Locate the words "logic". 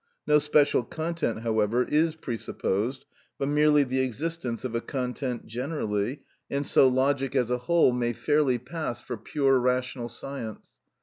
6.87-7.35